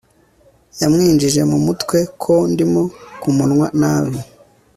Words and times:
Yamwinjije 0.79 1.41
mumutwe 1.49 1.97
ko 2.21 2.33
ndimo 2.51 2.81
kumunwa 3.21 3.67
nabi 3.79 4.19